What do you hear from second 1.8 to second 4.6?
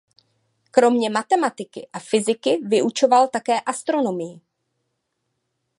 a fyziky vyučoval také astronomii.